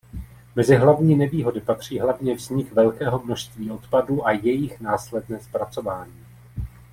[0.55, 6.25] Mezi hlavní nevýhody patří hlavně vznik velkého množství odpadů a jejich následné zpracování.